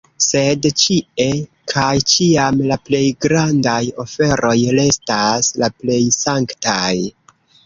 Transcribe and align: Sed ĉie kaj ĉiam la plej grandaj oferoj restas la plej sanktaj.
Sed 0.25 0.63
ĉie 0.83 1.25
kaj 1.73 1.91
ĉiam 2.13 2.57
la 2.71 2.77
plej 2.87 3.03
grandaj 3.27 3.77
oferoj 4.05 4.55
restas 4.79 5.53
la 5.65 5.71
plej 5.77 6.01
sanktaj. 6.19 6.91